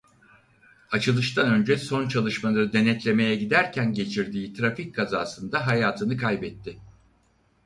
Açılıştan 0.91 1.53
önce 1.53 1.77
son 1.77 2.07
çalışmaları 2.07 2.73
denetlemeye 2.73 3.35
giderken 3.35 3.93
geçirdiği 3.93 4.53
trafik 4.53 4.95
kazasında 4.95 5.67
hayatını 5.67 6.17
kaybetti. 6.17 6.77